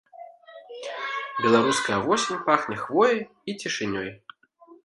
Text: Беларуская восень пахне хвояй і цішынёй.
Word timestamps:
Беларуская 1.43 1.99
восень 2.07 2.41
пахне 2.49 2.75
хвояй 2.85 3.21
і 3.51 3.59
цішынёй. 3.61 4.09